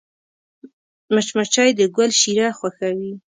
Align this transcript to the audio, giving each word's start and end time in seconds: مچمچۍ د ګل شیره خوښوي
مچمچۍ 1.13 1.69
د 1.79 1.81
ګل 1.95 2.11
شیره 2.19 2.47
خوښوي 2.57 3.11